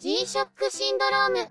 [0.00, 1.50] G-SHOCK シンドローム。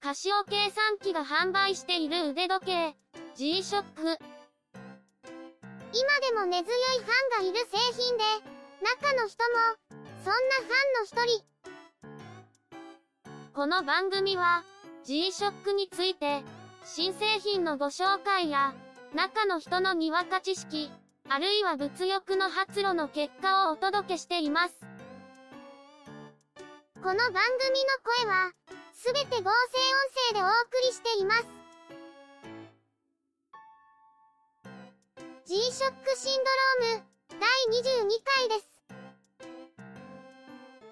[0.00, 2.96] カシオ計算機が販売している腕時計、
[3.36, 3.84] G-SHOCK。
[4.02, 4.18] 今
[6.18, 8.24] でも根強いファンがいる製品で、
[8.82, 9.54] 中の人も、
[10.24, 11.44] そんなファンの一人。
[13.54, 14.64] この番組は、
[15.04, 16.42] G-SHOCK について、
[16.84, 18.74] 新製品のご紹介や、
[19.14, 20.90] 中の人のにわか知識、
[21.28, 24.83] あるいは物欲の発露の結果をお届けしています。
[27.04, 27.44] この番組の
[28.02, 28.50] 声は、
[28.94, 29.52] すべて合成音
[30.30, 30.52] 声でお送
[30.86, 31.44] りしています。
[35.44, 36.44] G-SHOCK シンド
[36.80, 37.46] ローム、第
[37.82, 38.80] 22回です。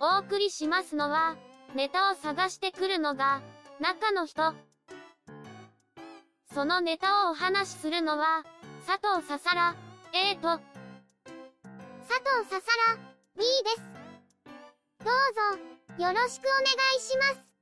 [0.01, 1.39] お送りしますのは、
[1.75, 3.41] ネタを探してくるのが、
[3.81, 4.53] 中の人。
[6.53, 8.45] そのネタをお話しするのは、
[8.87, 9.75] 佐藤ささら、
[10.13, 12.99] A と、佐藤ささら、
[13.35, 13.81] B です。
[15.03, 15.72] どうぞ。
[15.99, 16.65] よろしくお願
[16.97, 17.53] いします。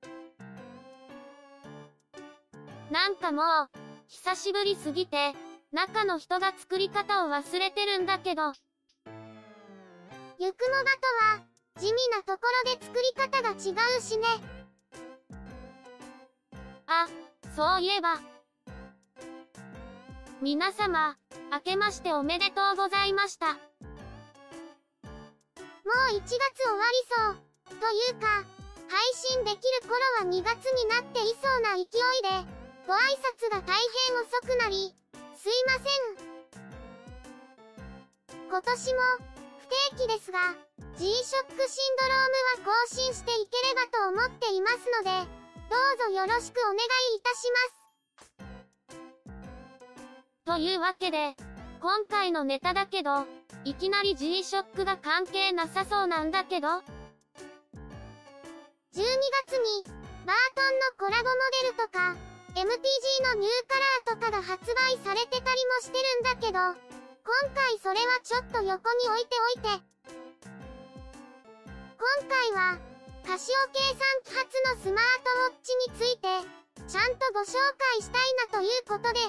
[2.93, 3.69] なんかもう、
[4.07, 5.35] 久しぶりすぎて、
[5.73, 8.53] 中の人が作り方を忘れてるんだけど。
[10.39, 11.01] ゆくもばと
[11.39, 11.43] は、
[11.79, 14.27] 地味なところで作り方が違うしね。
[16.87, 17.09] あ、
[17.57, 18.21] そういえば。
[20.41, 21.17] 皆様、
[21.53, 23.55] 明けましておめでとうございました。
[23.55, 23.57] も
[26.13, 27.50] う1月終わりそう。
[27.79, 28.45] というか、
[28.89, 31.91] 配信できる頃は2月になっていそうな勢いで、
[32.87, 34.95] ご挨拶が大変遅くなり、
[35.37, 35.81] すいませ
[36.25, 36.31] ん。
[38.49, 39.01] 今年も、
[39.61, 40.41] 不定期ですが、
[40.99, 41.67] G-SHOCK シンドロー
[42.59, 45.11] ムは更新していければと思っていますので、
[45.71, 46.77] どうぞよろしくお願い
[47.17, 47.81] いたします。
[50.45, 51.37] というわけで、
[51.81, 53.25] 今回のネタだけど、
[53.65, 56.83] いきなり G-SHOCK が関係なさそうなんだけど、
[58.93, 59.03] 12
[59.47, 59.85] 月に、
[60.27, 62.17] バートンのコラボモデルとか、
[62.59, 66.75] MTG のニューカラーとかが発売されてたりもしてるんだけど、今
[67.55, 69.69] 回それはちょっと横に置いておいて。
[71.99, 72.79] 今回は、
[73.25, 76.27] カシオ計算機発のスマートウォッチについて、
[76.89, 77.55] ちゃんとご紹
[77.95, 79.21] 介したいなということで、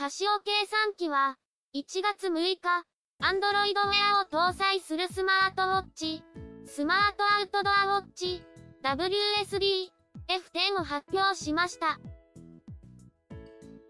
[0.00, 1.36] カシオ計算機は、
[1.76, 2.86] 1月6日、
[3.20, 6.24] Android Wear を搭載するスマートウォッチ、
[6.64, 8.42] スマートアウトドアウォッチ、
[8.82, 9.90] WSD
[10.26, 12.00] F10 を発表しました。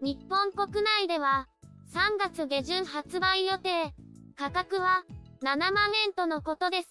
[0.01, 1.47] 日本国内では、
[1.93, 3.93] 3月下旬発売予定、
[4.35, 5.05] 価格は
[5.41, 6.89] 7万円とのことです。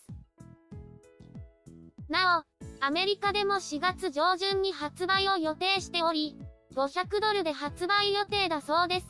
[2.09, 2.43] な
[2.81, 6.39] お、アメリカでも4月上旬に発売を予定しており、
[6.75, 9.07] 500ドルで発売予定だそうです。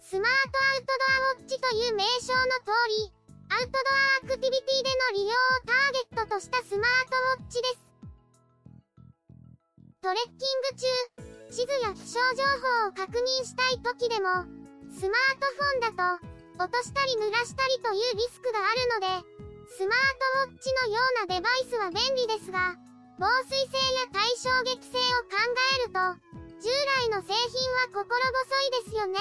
[0.00, 2.70] スマートアウトドアウォッチという名称の通
[3.02, 3.12] り、
[3.50, 3.78] アウトド
[4.28, 5.34] アアクティビティでの利用を
[5.66, 7.86] ターゲットとしたスマートウォッチです。
[10.02, 14.46] トレッキング中、地図や気象情報を確認したい時でも、
[14.90, 19.36] スマートフォンだと、落としたり濡らしたりというリスクがあるので、
[19.76, 19.98] スマー
[20.46, 22.76] トウォッチのようなデバイスは便利ですが、
[23.18, 25.36] 防水性や対衝撃性を考
[25.82, 25.98] えると、
[26.60, 29.18] 従来の製品は心細いですよね。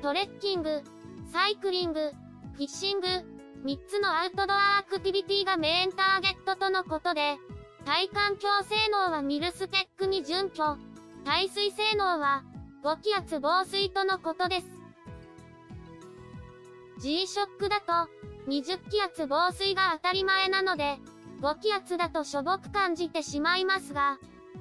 [0.00, 0.82] トレッキング、
[1.30, 2.12] サイクリング、
[2.54, 7.36] フィッシング、3つのアウトドアアクティビティがメインターゲットとのことで、
[7.84, 10.76] 体感強性能はミルスペックに準拠、
[11.24, 12.44] 耐水性能は
[12.84, 14.66] 5気圧防水とのことです。
[17.00, 18.10] G-SHOCK だと
[18.48, 20.98] 20気圧防水が当たり前なので、
[21.40, 24.18] 5気圧だとしょぼく感じてしまいますが、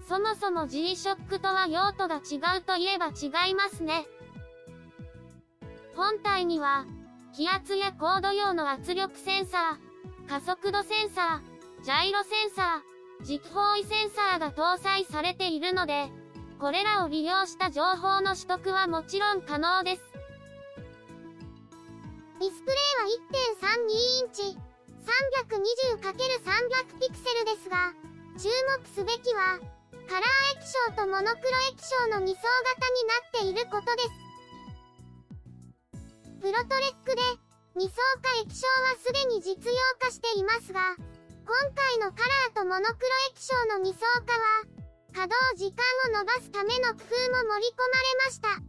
[0.08, 4.06] そもそも G-SHOCK とは用途が違うといえば違いますね。
[5.96, 6.86] 本体には、
[7.36, 16.10] 気圧や高度用の圧力センサー、加速度センサー、ジャイロセンサー、軸方位センサーが搭載されているので、
[16.60, 20.01] これらを利用した情報の取得はもちろん可能です。
[22.40, 23.18] ディスプレイは
[23.81, 24.68] 1.32インチ。
[25.07, 26.56] 320×300
[27.48, 27.96] ですが、
[28.36, 29.56] 注目すべきは、
[30.12, 32.44] カラー液晶とモノクロ液晶の2層
[32.76, 34.12] 型になっていることです。
[36.44, 37.24] プロトレックで、
[37.80, 41.00] 2層化液晶はすでに実用化していますが、
[41.48, 44.68] 今回のカラーとモノクロ液晶の2層化は、
[45.16, 45.80] 稼働時間
[46.12, 48.60] を伸ばすための工夫も盛り込まれました。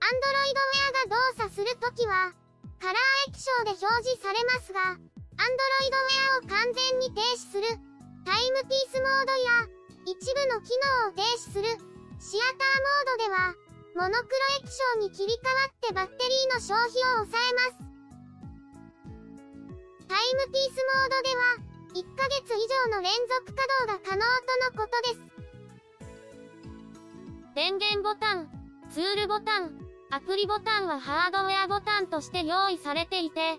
[0.00, 2.32] Android Wear が動作するときは、
[2.80, 5.11] カラー液晶で表示されますが、
[5.42, 7.66] Android Wear を完全に停止する、
[8.24, 9.66] タイムピースモードや、
[10.06, 10.70] 一部の機
[11.02, 11.66] 能を停止する、
[12.22, 13.50] シアターモードでは、
[13.96, 17.90] モノクロ液晶に切り替わってバッテリーの消費を抑えます。
[20.06, 21.58] タイムピースモードでは、
[21.90, 25.26] 1ヶ月以上の連続稼働が可能とのことです。
[27.56, 28.48] 電源ボタン、
[28.90, 29.76] ツールボタン、
[30.10, 33.58] アプリボタンはハードウェアボタンとして用意されていて、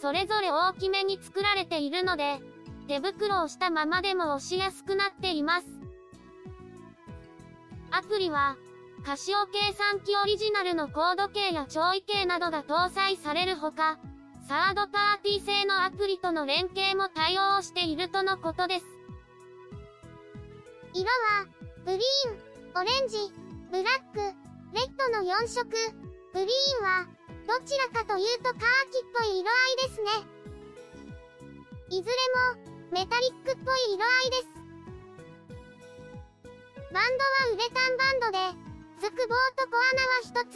[0.00, 2.40] それぞれ大きめに作られているので、
[2.88, 5.66] 手袋をしたままでも押しやすくなっています。
[7.90, 8.56] アプリは、
[9.04, 13.98] カシオ計算機オリジナルのコード計や調位計などが搭載されるほか、
[14.48, 18.84] サードパーティー製のアプリとの連携も対応しているとのことです。
[20.92, 21.46] 色は、
[21.86, 23.16] グリーン、オレンジ、
[23.70, 24.20] ブラック、
[24.74, 25.64] レッドの4色。
[26.34, 27.06] グリーンは、
[27.46, 30.10] どちらかというとカーキっぽい色合いですね。
[31.90, 32.16] いずれ
[32.56, 34.54] も、メタリックっぽい色合いです。
[36.92, 38.38] バンドはウレタンバンドで、
[39.00, 40.54] つく棒と小穴は1つ、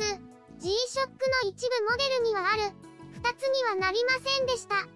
[0.58, 1.08] G-SHOCK
[1.44, 2.62] の一部モデルにはある、
[3.20, 4.86] 2つにはなりませんでした。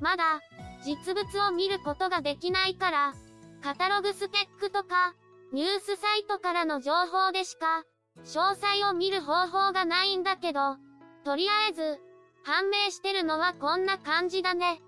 [0.00, 0.40] まだ、
[0.84, 3.14] 実物を見ることができないから、
[3.62, 5.14] カタログスペックとか、
[5.52, 7.84] ニュースサイトからの情報でしか、
[8.18, 10.76] 詳細を見る方法がないんだけど、
[11.24, 11.98] とりあえず、
[12.44, 14.80] 判明してるのはこんな感じだね。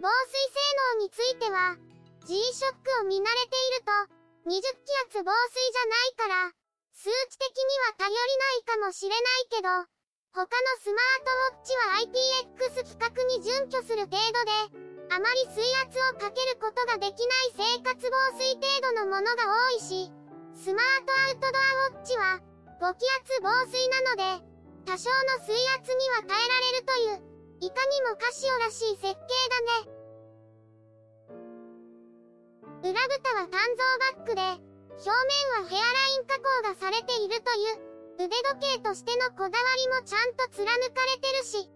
[0.00, 0.60] 防水性
[0.96, 1.76] 能については、
[2.26, 3.92] G-SHOCK を見慣れていると、
[4.48, 4.66] 20気
[5.06, 6.52] 圧防水じゃないから、
[6.92, 9.20] 数値的には頼りないかもしれない
[9.50, 9.68] けど、
[10.32, 10.48] 他の
[10.80, 14.80] スマートウォッチは IPX 規格に準拠する程度で、
[15.12, 19.42] あまり水圧をかけることができない生活防水程度のものが
[19.72, 20.12] 多いし、
[20.60, 24.44] スマートアウトドアウォッチは、5気圧防水なので、
[24.84, 29.16] 多少の水圧には耐えられるという、いかにもカシオらしい設計だ
[29.80, 29.88] ね。
[32.92, 33.80] 裏蓋は単造
[34.12, 34.42] バッグで、
[35.00, 41.70] 表面はヘアライン加工がされているという、腕時計としてのこだわりもちゃんと貫かれてるし、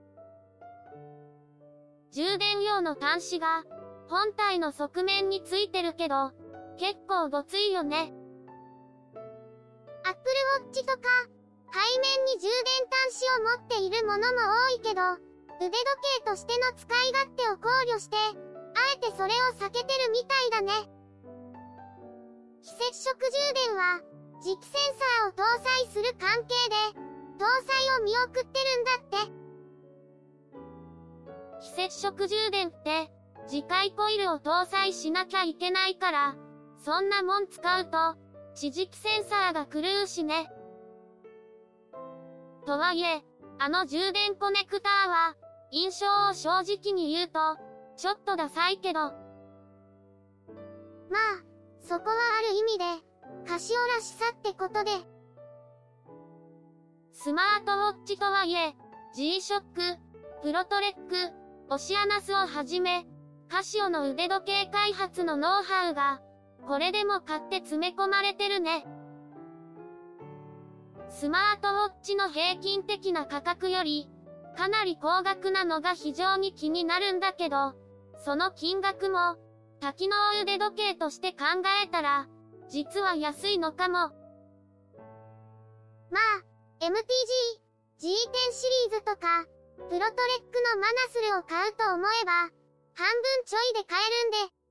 [2.13, 3.65] 充電用の端子が、
[4.11, 6.33] 本体の側面についてるけど、
[6.77, 8.13] 結構ごついよね。
[10.05, 10.29] アップ
[10.61, 11.01] ルウォッチとか、
[11.73, 12.53] 背面に充電
[12.93, 14.37] 端子を持っているものも
[14.69, 15.01] 多いけど、
[15.65, 15.81] 腕時
[16.21, 18.29] 計としての使い勝手を考慮して、あ
[18.95, 20.73] えてそれを避けてるみたいだね。
[22.61, 24.01] 非接触充電は、
[24.45, 27.01] 磁気センサーを搭載する関係で、
[27.41, 29.33] 搭載を見送ってるんだって。
[31.61, 33.11] 非接触充電って、
[33.47, 36.37] 次回コイルを搭載しなきゃいけないから、
[36.77, 38.24] そんなもん使うと、
[38.55, 40.49] 地磁気センサーが狂うしね。
[42.67, 43.23] とはいえ、
[43.59, 45.35] あの充電コネクターは、
[45.71, 47.39] 印象を正直に言うと、
[47.97, 49.01] ちょっとダサいけど。
[49.01, 49.13] まあ、
[51.81, 52.85] そこはある意味で、
[53.47, 54.91] カシオらしさってことで。
[57.13, 58.75] スマートウォッチとはいえ、
[59.15, 59.99] G-SHOCK、
[60.43, 61.33] プロトレック、
[61.71, 63.07] オシアナスをはじめ、
[63.49, 66.21] カシオの腕時計開発のノウハウが、
[66.67, 68.87] これでも買って詰め込まれてるね。
[71.09, 74.09] スマートウォッチの平均的な価格より、
[74.57, 77.75] かなり高額なのが非常に気になるんだけど、
[78.19, 79.37] その金額も、
[79.81, 82.27] 多機能腕時計として考えたら、
[82.69, 83.95] 実は安いのかも。
[83.99, 84.09] ま
[86.19, 86.45] あ、
[86.81, 86.89] MTG、
[87.99, 89.45] G10 シリーズとか、
[89.77, 92.33] プロトレックのマナスルを買うと思えば、
[92.95, 94.64] 半分ちょいで買えるんで。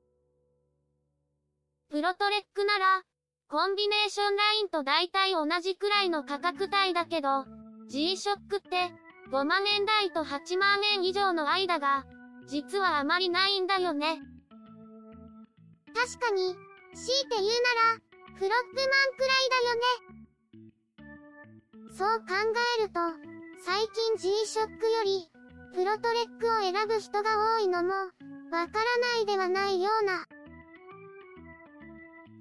[1.93, 3.03] プロトレックなら、
[3.47, 7.45] コンビネーションラインと大体同じくらいの価格帯だけど、
[7.87, 8.91] G-SHOCK って、
[9.31, 12.03] 5万円台と8万円以上の間が、
[12.47, 14.23] 実はあまりないんだよね。
[15.93, 16.55] 確かに、
[16.95, 17.51] 強いて言うな
[17.93, 18.01] ら、
[18.37, 18.57] フロッグマン
[19.15, 20.73] くらいだよね。
[21.95, 22.25] そう考
[22.79, 23.01] えると、
[23.63, 25.29] 最近 G-SHOCK より、
[25.75, 28.09] プロトレックを選ぶ人が多いのも、わ
[28.49, 30.25] からないではないような。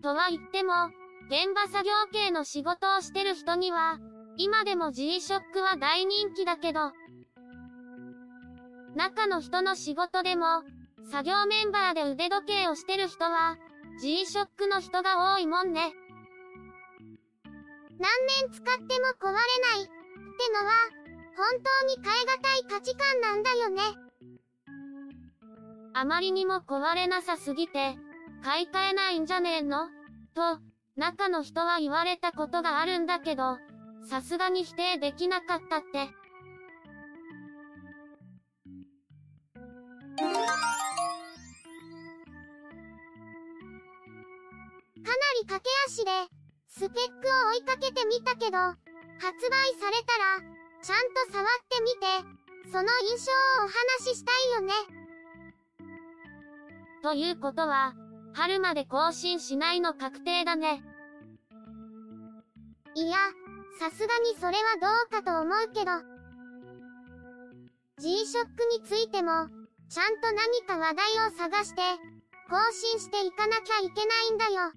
[0.02, 0.72] とは言っても、
[1.28, 3.98] 現場作業系の仕事をしてる人には、
[4.36, 6.92] 今でも G-SHOCK は大人気だけど、
[8.96, 10.62] 中の人の仕事でも、
[11.10, 13.56] 作業メンバーで腕時計をしてる人は、
[14.00, 15.94] G-SHOCK の人が多いもんね。
[17.98, 18.86] 何年使っても
[19.20, 19.90] 壊れない、って
[20.52, 20.72] のは、
[21.36, 21.48] 本
[21.80, 23.82] 当に変え難い価値観なんだよね。
[25.94, 27.96] あまりにも壊れなさすぎて、
[28.42, 29.88] 買い替えないんじゃねえの？
[30.34, 30.58] と、
[30.96, 33.58] 中の人は言われたことがあるんだけど、
[34.08, 36.08] さすがに否定できなかったって。
[45.04, 46.10] かなり駆け足で、
[46.68, 47.00] スペックを
[47.54, 48.76] 追いかけてみたけど、発
[49.50, 50.40] 売されたら、
[50.82, 53.32] ちゃんと触ってみて、その印象
[53.62, 54.72] をお話ししたいよね。
[57.02, 57.94] ということは、
[58.34, 60.82] 春まで更新しないの確定だね。
[62.94, 63.16] いや、
[63.78, 65.92] さすがにそれはどうかと思うけど。
[67.98, 69.48] G-SHOCK についても、
[69.88, 71.82] ちゃんと何か話題を探して、
[72.48, 74.72] 更新していかなきゃいけないんだよ。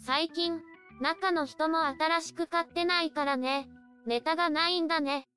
[0.00, 0.60] 最近、
[1.00, 3.68] 中の人も新しく買ってないからね。
[4.06, 5.28] ネタがないんだね。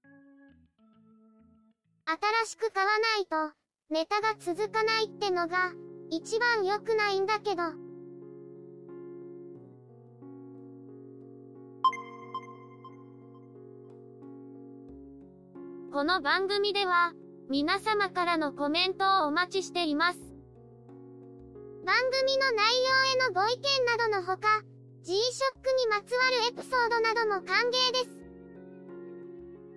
[2.05, 3.55] 新しく買わないと、
[3.89, 5.73] ネタが続かないってのが、
[6.15, 7.63] 一番良くないんだけど。
[15.91, 17.11] この番組では、
[17.49, 20.19] 皆様からのコメントをお待ちしています。
[21.85, 24.61] 番組の内容へのご意見などのほか、
[25.03, 25.17] G-SHOCK
[25.77, 28.23] にまつわるエピソードなども歓迎です。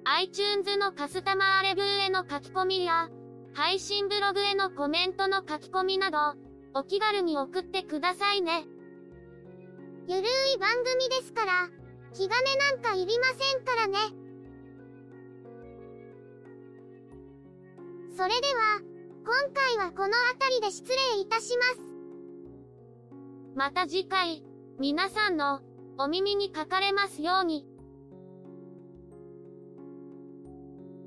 [0.04, 3.09] iTunes のカスタマーレビューへの書き込みや、
[3.59, 6.19] 配信ブログへのコメントの書き込みなど、
[6.75, 8.69] お気軽に送ってくださいね。
[10.07, 11.69] ゆるい番組ですから、
[12.15, 12.37] 気兼ね
[12.71, 13.99] なんかいりませんからね。
[18.17, 18.81] それでは、
[19.27, 21.81] 今回はこの辺りで失礼いたします。
[23.57, 24.45] また次回、
[24.79, 25.62] 皆さんの
[25.99, 27.67] お耳にかかれますように。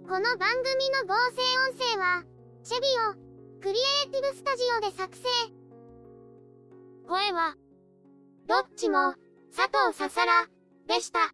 [0.06, 1.42] この番組の合成
[1.72, 2.26] 音声は、
[2.64, 5.24] チェビオ、クリエイティブスタジオで作成。
[7.08, 7.56] 声は、
[8.48, 9.16] どっちも、
[9.56, 10.46] 佐藤ささら、
[10.88, 11.34] でした。